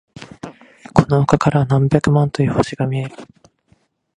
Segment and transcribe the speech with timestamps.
[0.95, 3.15] この丘からは何百万という星が見える。